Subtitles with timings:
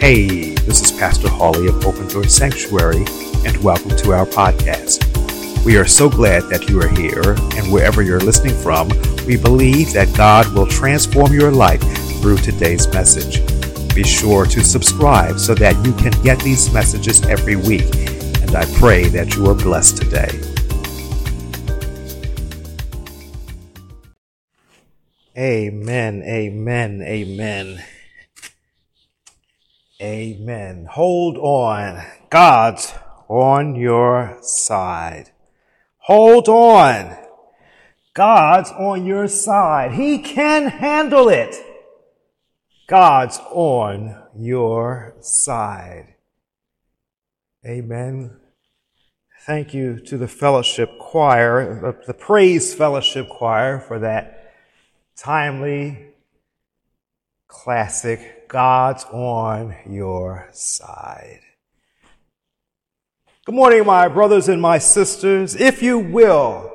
[0.00, 3.04] Hey, this is Pastor Hawley of Open Door Sanctuary,
[3.46, 5.64] and welcome to our podcast.
[5.64, 8.88] We are so glad that you are here, and wherever you're listening from,
[9.24, 11.80] we believe that God will transform your life
[12.20, 13.40] through today's message.
[13.94, 17.94] Be sure to subscribe so that you can get these messages every week,
[18.42, 20.28] and I pray that you are blessed today.
[25.38, 27.84] Amen, amen, amen.
[30.04, 30.86] Amen.
[30.90, 32.04] Hold on.
[32.28, 32.92] God's
[33.26, 35.30] on your side.
[35.96, 37.16] Hold on.
[38.12, 39.92] God's on your side.
[39.92, 41.56] He can handle it.
[42.86, 46.16] God's on your side.
[47.64, 48.36] Amen.
[49.46, 54.52] Thank you to the fellowship choir, the praise fellowship choir for that
[55.16, 56.08] timely,
[57.48, 61.40] classic, God's on your side.
[63.44, 65.56] Good morning, my brothers and my sisters.
[65.56, 66.72] If you will,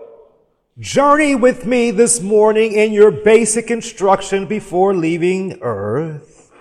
[0.78, 6.52] journey with me this morning in your basic instruction before leaving earth.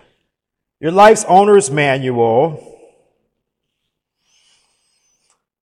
[0.78, 2.78] Your life's owner's manual.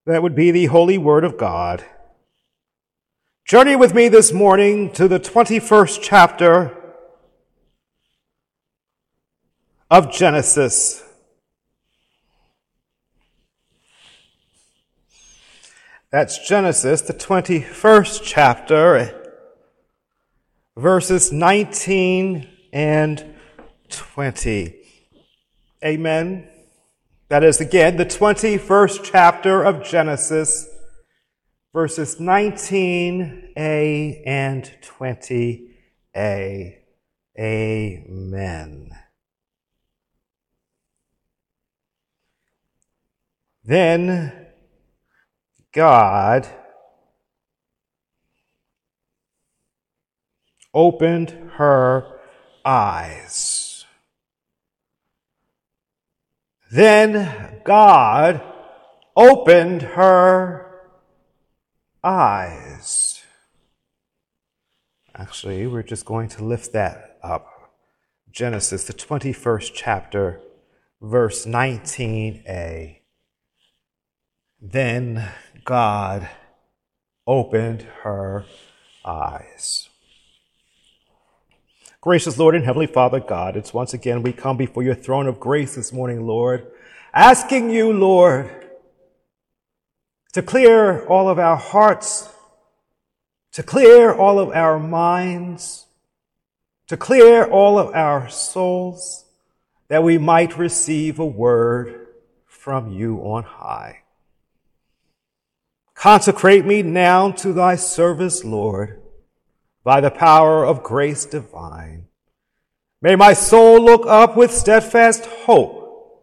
[0.05, 1.83] That would be the Holy Word of God.
[3.47, 6.86] Journey with me this morning to the 21st chapter
[9.91, 11.03] of Genesis.
[16.11, 19.34] That's Genesis, the 21st chapter,
[20.77, 23.34] verses 19 and
[23.91, 24.75] 20.
[25.84, 26.48] Amen.
[27.29, 30.69] That is again the 21st chapter of Genesis,
[31.73, 36.77] verses 19a and 20a.
[37.39, 38.91] Amen.
[43.67, 44.33] Then
[45.72, 46.48] God
[50.73, 52.07] opened her
[52.64, 53.85] eyes.
[56.70, 58.40] Then God
[59.17, 60.85] opened her
[62.05, 63.24] eyes.
[65.13, 67.73] Actually, we're just going to lift that up.
[68.30, 70.40] Genesis, the 21st chapter,
[71.01, 73.01] verse 19a.
[74.61, 75.28] Then
[75.64, 76.28] God
[77.27, 78.44] opened her
[79.05, 79.89] eyes.
[82.00, 85.40] Gracious Lord and Heavenly Father God, it's once again we come before your throne of
[85.40, 86.66] grace this morning, Lord,
[87.12, 88.50] asking you, Lord,
[90.33, 92.28] to clear all of our hearts,
[93.52, 95.86] to clear all of our minds,
[96.86, 99.24] to clear all of our souls,
[99.89, 102.06] that we might receive a word
[102.46, 104.02] from you on high.
[105.96, 109.01] Consecrate me now to thy service, Lord,
[109.83, 112.07] by the power of grace divine.
[113.01, 116.20] May my soul look up with steadfast hope,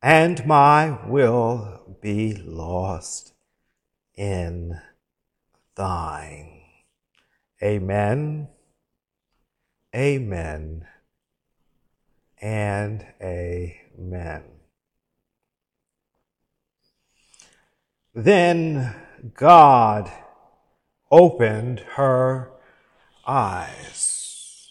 [0.00, 3.34] and my will be lost
[4.14, 4.80] in
[5.74, 6.62] thine.
[7.62, 8.48] Amen,
[9.94, 10.86] amen,
[12.40, 14.61] and amen.
[18.14, 18.94] Then
[19.34, 20.12] God
[21.10, 22.50] opened her
[23.26, 24.68] eyes.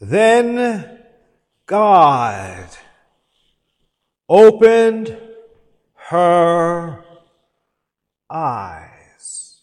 [0.00, 0.98] Then
[1.64, 2.68] God
[4.28, 5.16] opened
[5.94, 7.04] her
[8.28, 9.60] eyes.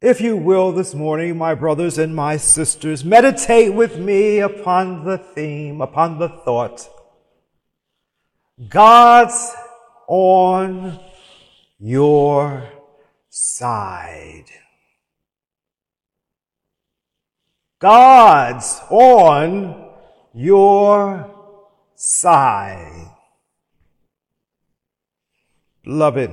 [0.00, 5.18] If you will this morning, my brothers and my sisters, meditate with me upon the
[5.18, 6.88] theme, upon the thought
[8.58, 9.52] God's
[10.08, 10.98] on
[11.78, 12.66] your
[13.28, 14.46] side.
[17.78, 19.90] God's on
[20.32, 21.30] your
[21.94, 23.10] side.
[25.84, 26.30] Beloved,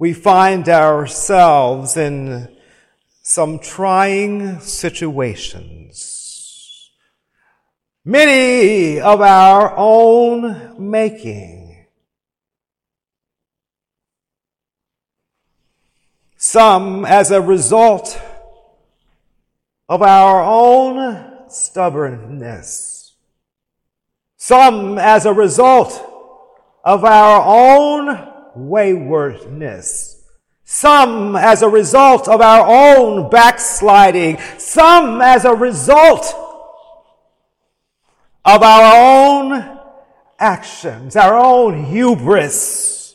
[0.00, 2.48] we find ourselves in
[3.22, 6.13] some trying situations
[8.04, 11.86] many of our own making.
[16.36, 18.20] Some as a result
[19.88, 23.14] of our own stubbornness.
[24.36, 26.10] Some as a result
[26.84, 30.20] of our own waywardness.
[30.66, 36.43] some as a result of our own backsliding, some as a result
[38.44, 39.78] of our own
[40.38, 43.14] actions, our own hubris,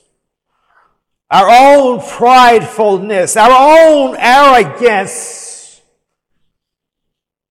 [1.30, 5.82] our own pridefulness, our own arrogance.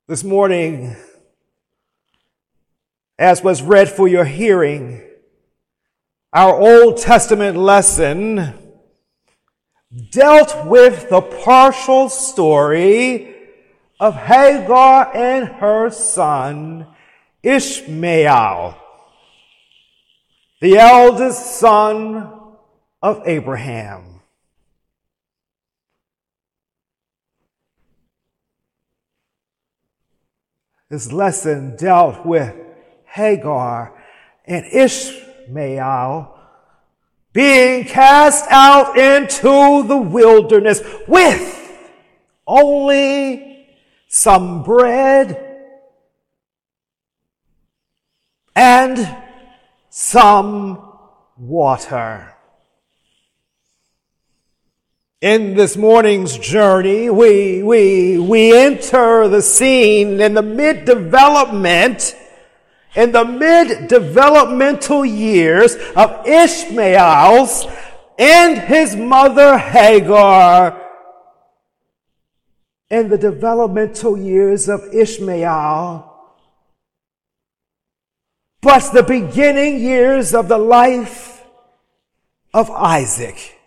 [0.09, 0.97] This morning,
[3.19, 5.03] as was read for your hearing,
[6.33, 8.55] our Old Testament lesson
[10.11, 13.35] dealt with the partial story
[14.01, 16.87] of Hagar and her son
[17.43, 18.77] Ishmael,
[20.61, 22.33] the eldest son
[23.01, 24.21] of Abraham.
[30.91, 32.55] This lesson dealt with
[33.05, 33.95] Hagar
[34.47, 36.35] and Ishmael
[37.33, 41.55] being cast out into the wilderness with
[42.47, 43.67] only
[44.09, 45.48] some bread
[48.59, 49.17] and
[49.89, 50.83] some
[51.37, 52.35] water.
[55.21, 62.17] In this morning's journey, we, we, we enter the scene in the mid-development
[62.97, 67.65] in the mid-developmental years of Ishmael's
[68.19, 70.85] and his mother Hagar.
[72.91, 76.08] In the developmental years of Ishmael,
[78.61, 81.45] but the beginning years of the life
[82.53, 83.59] of Isaac.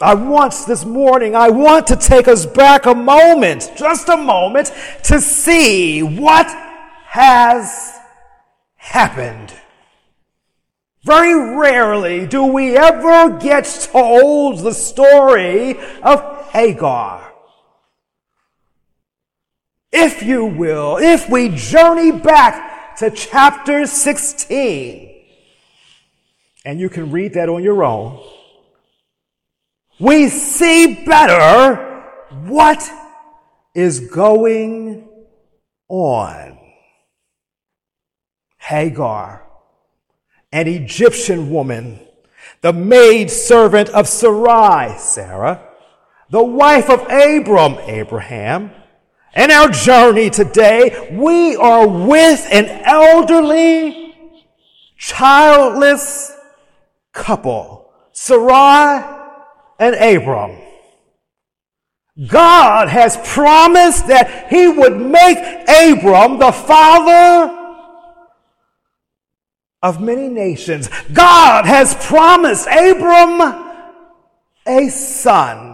[0.00, 4.72] I want this morning, I want to take us back a moment, just a moment,
[5.04, 6.46] to see what
[7.06, 7.98] has
[8.74, 9.52] happened.
[11.04, 17.31] Very rarely do we ever get told the story of Hagar.
[19.92, 25.14] If you will, if we journey back to chapter 16,
[26.64, 28.22] and you can read that on your own
[30.02, 32.02] we see better
[32.46, 32.90] what
[33.72, 35.08] is going
[35.88, 36.58] on.
[38.58, 39.46] Hagar,
[40.50, 42.00] an Egyptian woman,
[42.62, 45.68] the maid servant of Sarai, Sarah,
[46.30, 48.72] the wife of Abram, Abraham.
[49.34, 54.14] In our journey today, we are with an elderly,
[54.98, 56.32] childless
[57.12, 59.02] couple, Sarai
[59.78, 60.58] and Abram.
[62.26, 67.58] God has promised that he would make Abram the father
[69.82, 70.90] of many nations.
[71.14, 73.40] God has promised Abram
[74.66, 75.71] a son.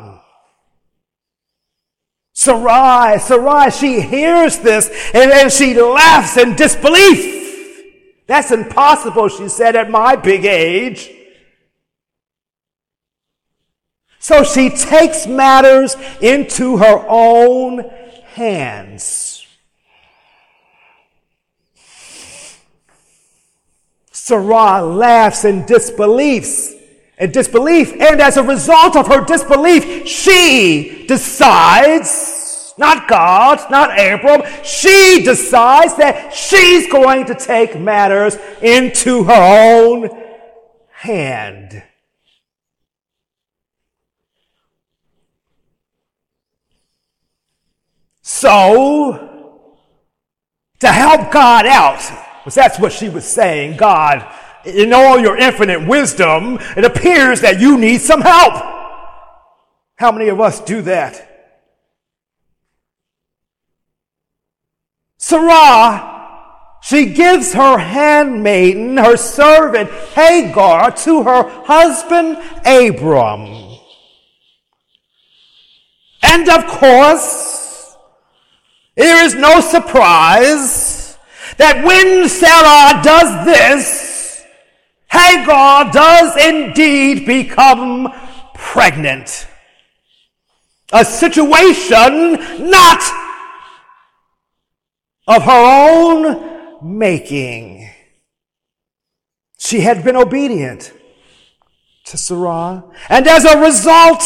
[2.38, 7.82] Sarai, Sarai, she hears this and then she laughs in disbelief.
[8.28, 11.10] That's impossible, she said, at my big age.
[14.20, 17.80] So she takes matters into her own
[18.34, 19.44] hands.
[24.12, 26.76] Sarah laughs in disbelief.
[27.20, 32.37] And disbelief, and as a result of her disbelief, she decides,
[32.78, 40.10] not God, not Abram, she decides that she's going to take matters into her own
[40.92, 41.82] hand.
[48.22, 49.56] So,
[50.80, 51.98] to help God out,
[52.40, 54.32] because that's what she was saying, God,
[54.64, 58.54] in all your infinite wisdom, it appears that you need some help.
[59.96, 61.27] How many of us do that?
[65.28, 73.78] Sarah, she gives her handmaiden, her servant Hagar, to her husband Abram.
[76.22, 77.94] And of course,
[78.96, 81.18] there is no surprise
[81.58, 84.42] that when Sarah does this,
[85.10, 88.14] Hagar does indeed become
[88.54, 89.46] pregnant.
[90.90, 93.27] A situation not
[95.28, 97.88] of her own making.
[99.58, 100.92] She had been obedient
[102.06, 104.22] to Sarah, and as a result,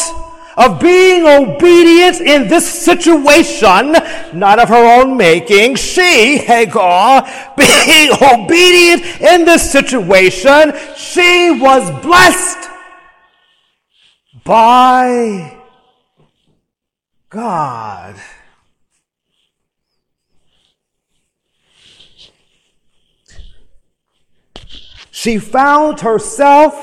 [0.55, 3.93] of being obedient in this situation,
[4.33, 5.75] not of her own making.
[5.75, 7.23] She, Hagar,
[7.57, 12.69] being obedient in this situation, she was blessed
[14.43, 15.57] by
[17.29, 18.15] God.
[25.23, 26.75] She found herself,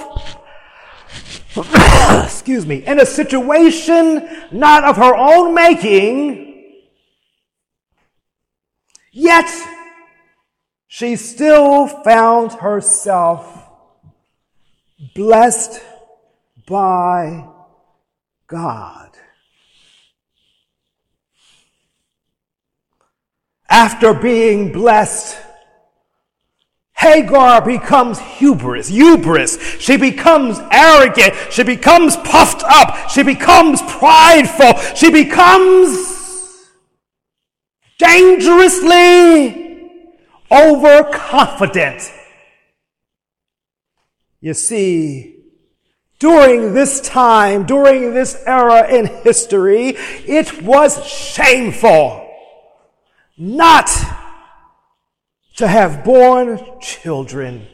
[2.25, 6.78] excuse me, in a situation not of her own making,
[9.12, 9.47] yet
[10.88, 13.62] she still found herself
[15.14, 15.82] blessed
[16.66, 17.47] by
[18.47, 19.11] God.
[23.68, 25.37] After being blessed,
[27.00, 29.59] Hagar becomes hubris, hubris.
[29.78, 31.35] She becomes arrogant.
[31.50, 33.09] She becomes puffed up.
[33.09, 34.75] She becomes prideful.
[34.95, 36.69] She becomes
[37.99, 39.90] dangerously
[40.52, 42.12] overconfident.
[44.42, 45.37] You see,
[46.19, 49.95] during this time, during this era in history,
[50.26, 52.26] it was shameful
[53.38, 53.88] not
[55.61, 57.67] to have born children.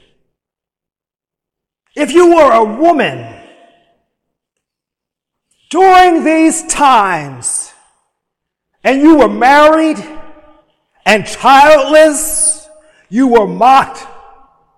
[1.94, 3.32] If you were a woman
[5.70, 7.72] during these times
[8.82, 10.04] and you were married
[11.04, 12.68] and childless,
[13.08, 14.04] you were mocked,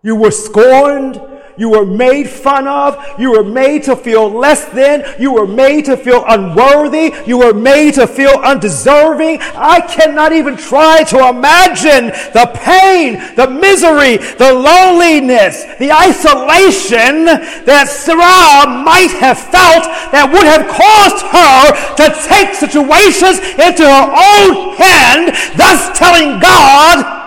[0.02, 1.18] you were scorned,
[1.58, 3.04] you were made fun of.
[3.18, 5.04] You were made to feel less than.
[5.18, 7.12] You were made to feel unworthy.
[7.26, 9.38] You were made to feel undeserving.
[9.42, 17.26] I cannot even try to imagine the pain, the misery, the loneliness, the isolation
[17.66, 19.84] that Sarah might have felt
[20.14, 27.18] that would have caused her to take situations into her own hand, thus telling God,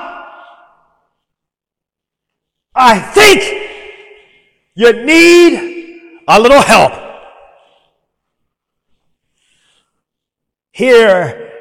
[2.73, 3.60] I think
[4.81, 6.91] you need a little help.
[10.71, 11.51] Here,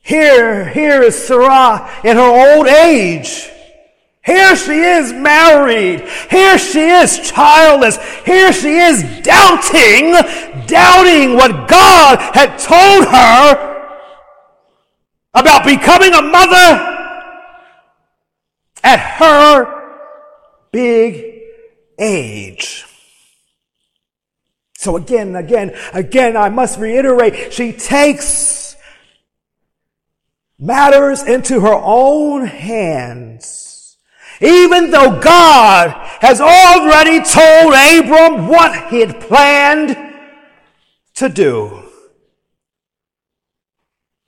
[0.00, 3.50] here, here is Sarah in her old age.
[4.24, 6.00] Here she is married.
[6.30, 7.98] Here she is childless.
[8.24, 10.12] Here she is doubting,
[10.66, 13.68] doubting what God had told her
[15.34, 16.96] about becoming a mother
[18.82, 19.66] at her
[20.72, 21.27] big
[21.98, 22.84] age.
[24.76, 28.76] So again, again, again, I must reiterate, she takes
[30.58, 33.96] matters into her own hands.
[34.40, 35.90] Even though God
[36.20, 39.96] has already told Abram what he had planned
[41.14, 41.82] to do.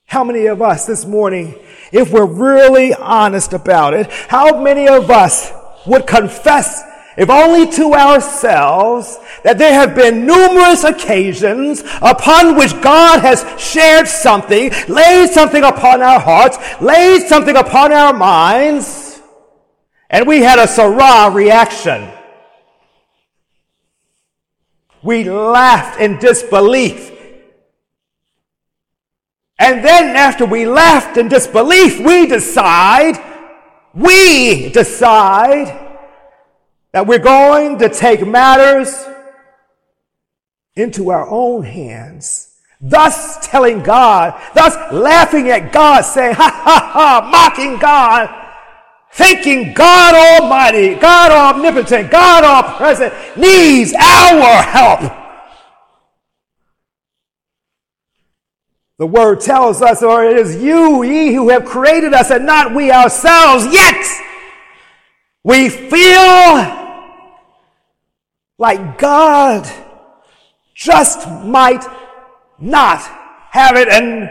[0.06, 1.54] How many of us this morning,
[1.92, 5.52] if we're really honest about it, how many of us
[5.86, 6.82] would confess
[7.20, 14.08] if only to ourselves, that there have been numerous occasions upon which God has shared
[14.08, 19.20] something, laid something upon our hearts, laid something upon our minds,
[20.08, 22.08] and we had a Sarah reaction.
[25.02, 27.12] We laughed in disbelief.
[29.58, 33.22] And then after we laughed in disbelief, we decide,
[33.92, 35.89] we decide
[36.92, 39.04] that we're going to take matters
[40.74, 47.28] into our own hands, thus telling God, thus laughing at God, saying, ha ha ha,
[47.30, 48.28] mocking God,
[49.12, 55.12] thinking God Almighty, God Omnipotent, God All Present needs our help.
[58.98, 62.74] The word tells us, or it is you, ye, who have created us, and not
[62.74, 63.66] we ourselves.
[63.72, 64.04] Yet
[65.42, 66.79] we feel
[68.60, 69.66] like God
[70.74, 71.82] just might
[72.58, 73.00] not
[73.52, 74.28] have it in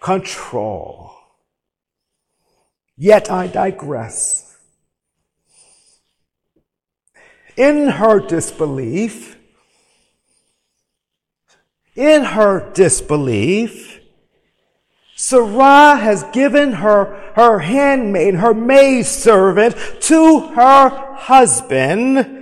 [0.00, 1.12] control.
[2.96, 4.58] Yet I digress.
[7.56, 9.38] In her disbelief,
[11.94, 14.00] in her disbelief,
[15.14, 22.41] Sarah has given her, her handmaid, her maid servant to her husband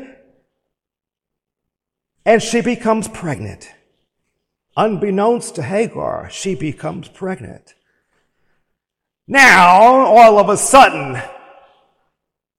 [2.24, 3.72] and she becomes pregnant.
[4.76, 7.74] Unbeknownst to Hagar, she becomes pregnant.
[9.26, 11.20] Now, all of a sudden,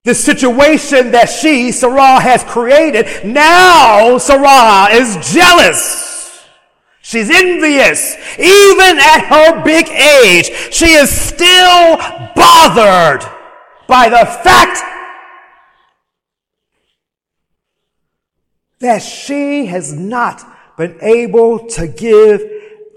[0.03, 6.45] the situation that she, Sarah, has created, now Sarah is jealous.
[7.01, 8.15] She's envious.
[8.39, 11.97] Even at her big age, she is still
[12.35, 13.29] bothered
[13.87, 14.81] by the fact
[18.81, 20.45] that she has not
[20.77, 22.41] been able to give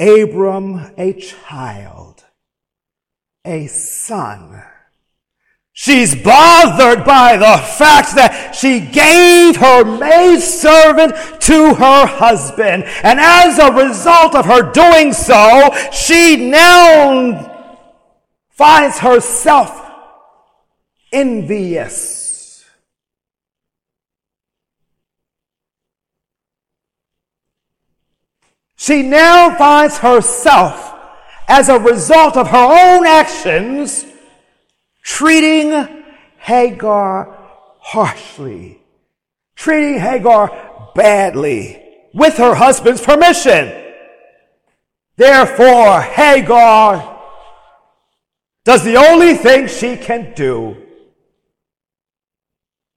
[0.01, 2.25] Abram a child,
[3.45, 4.63] a son.
[5.77, 12.85] She's bothered by the fact that she gave her maidservant to her husband.
[13.03, 17.51] And as a result of her doing so, she now
[18.51, 19.81] finds herself
[21.13, 22.14] envious.
[28.85, 30.95] She now finds herself,
[31.49, 34.05] as a result of her own actions,
[35.03, 36.05] treating
[36.37, 37.35] Hagar
[37.81, 38.83] harshly,
[39.57, 43.73] treating Hagar badly with her husband's permission.
[45.17, 47.23] Therefore, Hagar
[48.67, 50.77] does the only thing she can do.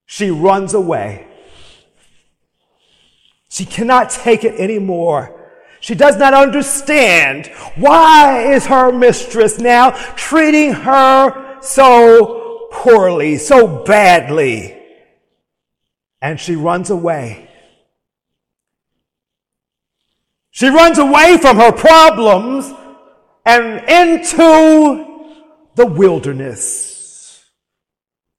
[0.05, 1.27] She runs away.
[3.47, 5.33] She cannot take it anymore.
[5.87, 14.77] She does not understand why is her mistress now treating her so poorly, so badly.
[16.21, 17.49] And she runs away.
[20.51, 22.69] She runs away from her problems
[23.45, 25.05] and into
[25.75, 27.45] the wilderness.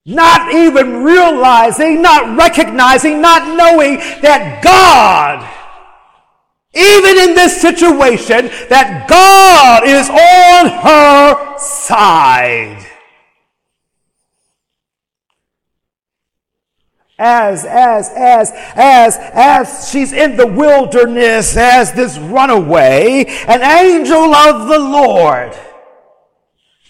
[0.05, 5.58] Not even realizing, not recognizing, not knowing that God,
[6.79, 12.89] even in this situation, that God is on her side.
[17.19, 24.69] as, as, as, as, as she's in the wilderness as this runaway, an angel of
[24.69, 25.57] the Lord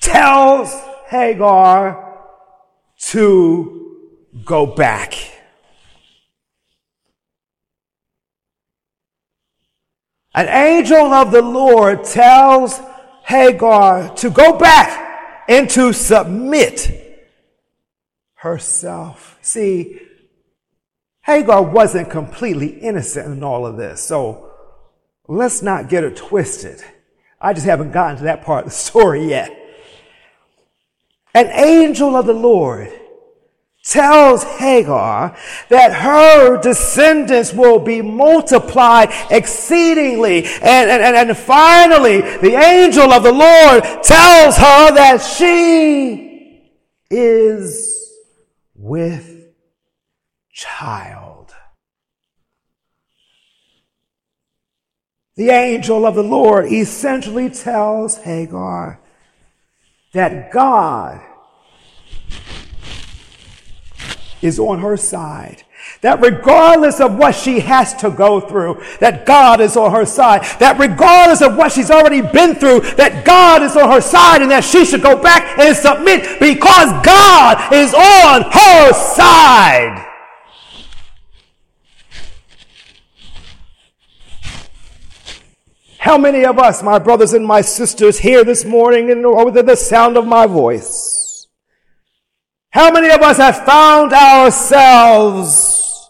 [0.01, 0.75] tells
[1.09, 2.27] Hagar
[2.99, 3.97] to
[4.45, 5.15] go back.
[10.39, 12.81] An angel of the Lord tells
[13.25, 17.27] Hagar to go back and to submit
[18.35, 19.37] herself.
[19.43, 20.01] See,
[21.23, 24.01] Hagar wasn't completely innocent in all of this.
[24.01, 24.53] So
[25.27, 26.85] let's not get it twisted.
[27.41, 29.53] I just haven't gotten to that part of the story yet.
[31.35, 32.93] An angel of the Lord
[33.89, 35.35] tells Hagar
[35.71, 40.45] that her descendants will be multiplied exceedingly.
[40.45, 46.71] And, and, and finally, the angel of the Lord tells her that she
[47.11, 48.13] is
[48.75, 49.55] with
[50.53, 51.55] child.
[55.37, 59.01] The angel of the Lord essentially tells Hagar
[60.13, 61.23] that God
[64.43, 65.65] is on her side.
[66.01, 70.43] That regardless of what she has to go through, that God is on her side.
[70.61, 74.51] That regardless of what she's already been through, that God is on her side and
[74.51, 80.05] that she should go back and submit because God is on her side.
[85.99, 89.77] How many of us, my brothers and my sisters, here this morning and within the
[89.77, 91.18] sound of my voice?
[92.71, 96.09] How many of us have found ourselves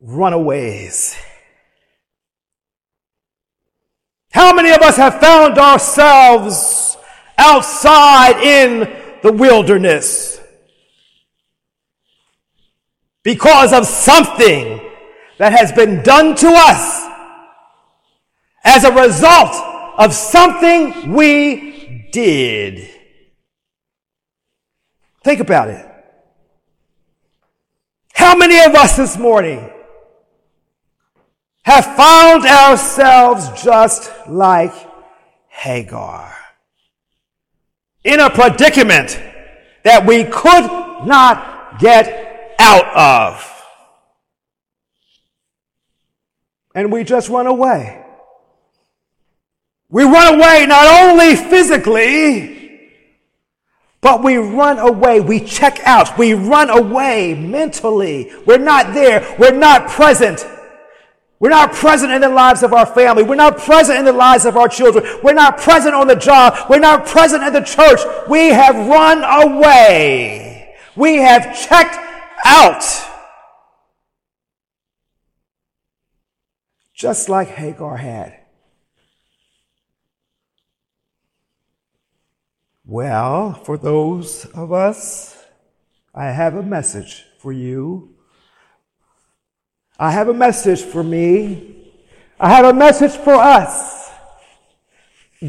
[0.00, 1.16] runaways?
[4.32, 6.96] How many of us have found ourselves
[7.38, 8.80] outside in
[9.22, 10.40] the wilderness
[13.22, 14.80] because of something
[15.38, 17.06] that has been done to us
[18.64, 19.52] as a result
[19.98, 22.88] of something we did.
[25.26, 25.84] Think about it.
[28.12, 29.68] How many of us this morning
[31.64, 34.72] have found ourselves just like
[35.48, 36.32] Hagar
[38.04, 39.20] in a predicament
[39.82, 40.64] that we could
[41.08, 43.64] not get out of?
[46.72, 48.00] And we just run away.
[49.88, 52.55] We run away not only physically,
[54.00, 55.20] but we run away.
[55.20, 56.16] We check out.
[56.18, 58.32] We run away mentally.
[58.46, 59.36] We're not there.
[59.38, 60.46] We're not present.
[61.38, 63.22] We're not present in the lives of our family.
[63.22, 65.04] We're not present in the lives of our children.
[65.22, 66.70] We're not present on the job.
[66.70, 68.00] We're not present in the church.
[68.28, 70.74] We have run away.
[70.96, 71.96] We have checked
[72.44, 72.82] out.
[76.94, 78.45] Just like Hagar had.
[82.88, 85.36] Well, for those of us,
[86.14, 88.14] I have a message for you.
[89.98, 91.90] I have a message for me.
[92.38, 94.08] I have a message for us.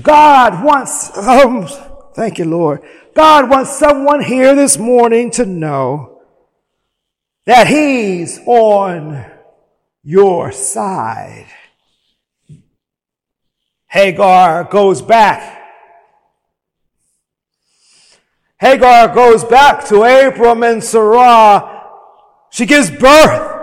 [0.02, 1.68] God wants, um,
[2.16, 2.82] thank you, Lord.
[3.14, 6.24] God wants someone here this morning to know
[7.46, 9.24] that He's on
[10.02, 11.46] your side.
[13.86, 15.57] Hagar goes back.
[18.60, 21.84] Hagar goes back to Abram and Sarah.
[22.50, 23.54] She gives birth.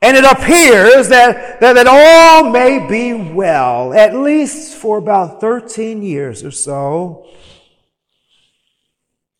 [0.00, 6.02] And it appears that, that, that all may be well, at least for about 13
[6.02, 7.26] years or so.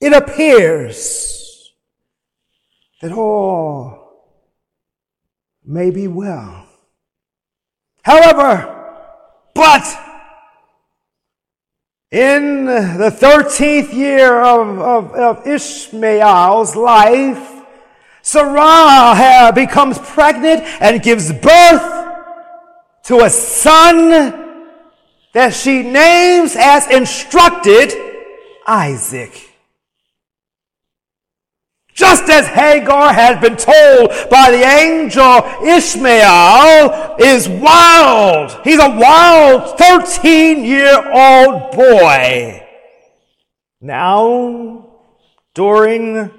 [0.00, 1.72] It appears
[3.02, 4.32] that all
[5.64, 6.66] may be well.
[8.02, 8.70] However,
[9.54, 10.03] but
[12.14, 17.50] in the 13th year of, of, of Ishmael's life,
[18.22, 22.06] Sarah becomes pregnant and gives birth
[23.06, 24.10] to a son
[25.32, 27.92] that she names as instructed
[28.64, 29.53] Isaac.
[31.94, 38.60] Just as Hagar had been told by the angel, Ishmael is wild.
[38.64, 42.66] He's a wild 13 year old boy.
[43.80, 44.90] Now,
[45.54, 46.32] during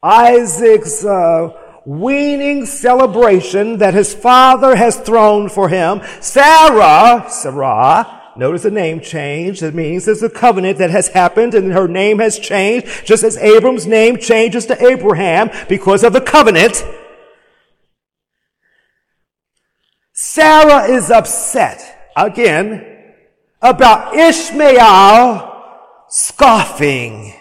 [0.00, 1.50] Isaac's uh,
[1.84, 6.02] weaning celebration that his father has thrown for him.
[6.20, 9.62] Sarah, Sarah, notice the name change.
[9.62, 13.36] It means there's a covenant that has happened and her name has changed, just as
[13.36, 16.84] Abram's name changes to Abraham because of the covenant.
[20.12, 22.86] Sarah is upset again
[23.60, 25.48] about Ishmael
[26.08, 27.34] scoffing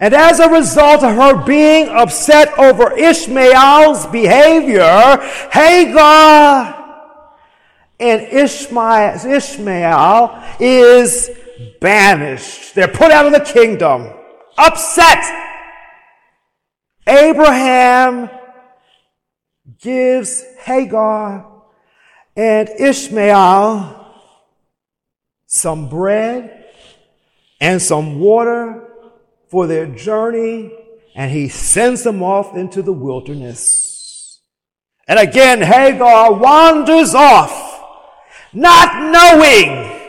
[0.00, 5.18] And as a result of her being upset over Ishmael's behavior,
[5.52, 6.79] Hagar
[8.00, 9.24] and Ishmael,
[10.58, 11.30] is
[11.80, 12.74] banished.
[12.74, 14.08] They're put out of the kingdom.
[14.56, 15.24] Upset.
[17.06, 18.30] Abraham
[19.78, 21.46] gives Hagar
[22.36, 23.96] and Ishmael
[25.46, 26.66] some bread
[27.60, 28.86] and some water
[29.48, 30.72] for their journey
[31.14, 34.40] and he sends them off into the wilderness.
[35.08, 37.69] And again, Hagar wanders off,
[38.52, 40.00] not knowing,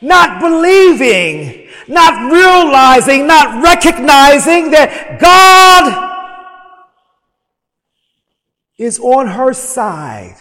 [0.00, 6.08] not believing, not realizing, not recognizing that God
[8.76, 10.36] is on her side.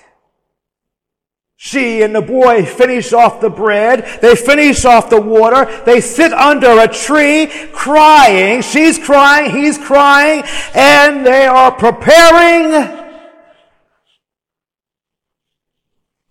[1.60, 4.22] She and the boy finish off the bread.
[4.22, 5.66] They finish off the water.
[5.86, 8.62] They sit under a tree crying.
[8.62, 9.50] She's crying.
[9.50, 10.44] He's crying.
[10.76, 13.07] And they are preparing.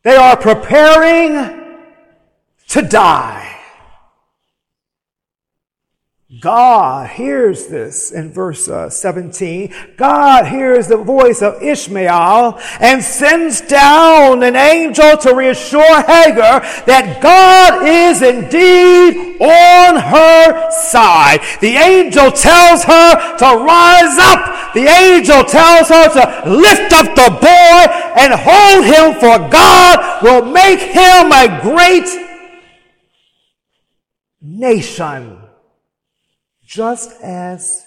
[0.07, 1.35] They are preparing
[2.69, 3.46] to die.
[6.41, 9.73] God hears this in verse uh, 17.
[9.97, 17.21] God hears the voice of Ishmael and sends down an angel to reassure Hagar that
[17.23, 21.41] God is indeed on her side.
[21.61, 24.75] The angel tells her to rise up.
[24.75, 27.81] The angel tells her to lift up the boy
[28.19, 32.09] and hold him for God will make him a great
[34.43, 35.46] nation
[36.67, 37.87] just as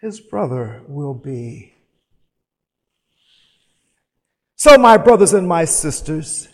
[0.00, 1.74] his brother will be.
[4.54, 6.48] So, my brothers and my sisters,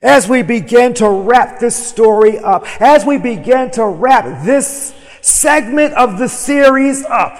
[0.00, 5.92] as we begin to wrap this story up, as we begin to wrap this segment
[5.94, 7.36] of the series up,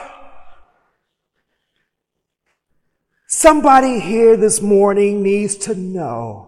[3.26, 6.47] somebody here this morning needs to know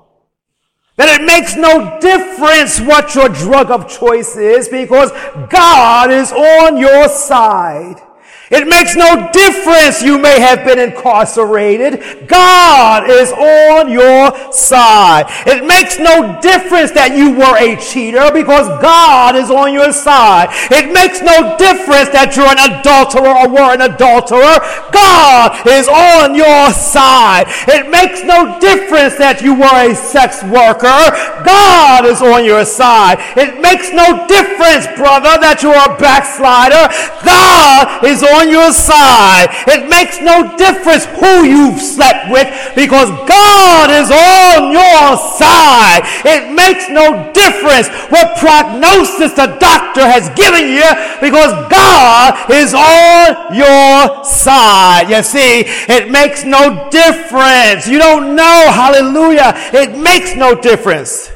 [1.01, 5.11] that it makes no difference what your drug of choice is because
[5.49, 8.03] God is on your side.
[8.51, 12.27] It makes no difference you may have been incarcerated.
[12.27, 15.31] God is on your side.
[15.47, 20.51] It makes no difference that you were a cheater because God is on your side.
[20.75, 24.59] It makes no difference that you're an adulterer or were an adulterer.
[24.91, 27.47] God is on your side.
[27.71, 30.99] It makes no difference that you were a sex worker.
[31.47, 33.23] God is on your side.
[33.39, 36.91] It makes no difference, brother, that you're a backslider.
[37.23, 39.49] God is on on your side.
[39.69, 46.03] It makes no difference who you've slept with because God is on your side.
[46.25, 50.89] It makes no difference what prognosis the doctor has given you
[51.21, 55.11] because God is on your side.
[55.11, 57.87] You see, it makes no difference.
[57.87, 61.31] You don't know, hallelujah, it makes no difference.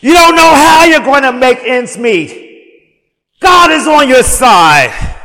[0.00, 2.46] You don't know how you're going to make ends meet.
[3.40, 5.16] God is on your side.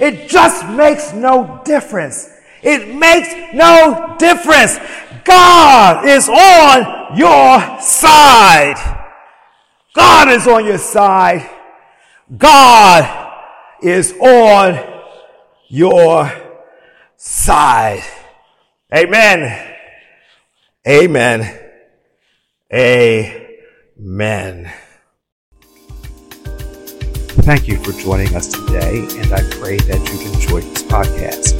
[0.00, 2.28] It just makes no difference.
[2.62, 4.78] It makes no difference.
[5.24, 8.76] God is on your side.
[9.94, 11.48] God is on your side.
[12.36, 13.32] God
[13.82, 14.78] is on
[15.68, 16.30] your
[17.16, 18.02] side.
[18.94, 19.76] Amen.
[20.86, 21.58] Amen.
[22.72, 24.72] Amen.
[27.42, 31.56] Thank you for joining us today, and I pray that you've enjoyed this podcast.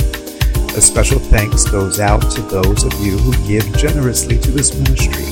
[0.76, 5.24] A special thanks goes out to those of you who give generously to this ministry.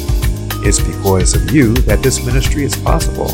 [0.66, 3.30] It's because of you that this ministry is possible.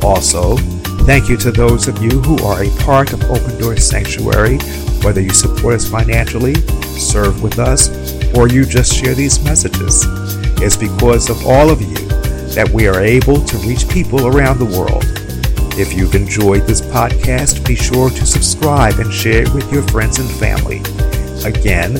[0.00, 0.56] Also,
[1.04, 4.58] thank you to those of you who are a part of Open Door Sanctuary,
[5.02, 6.54] whether you support us financially,
[6.96, 7.88] serve with us,
[8.36, 10.06] or you just share these messages.
[10.62, 11.96] It's because of all of you
[12.54, 15.04] that we are able to reach people around the world.
[15.78, 20.18] If you've enjoyed this podcast, be sure to subscribe and share it with your friends
[20.18, 20.78] and family.
[21.44, 21.94] Again,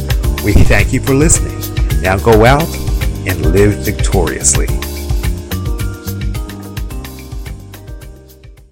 [0.44, 1.60] we thank you for listening.
[2.02, 2.68] Now go out
[3.28, 4.66] and live victoriously.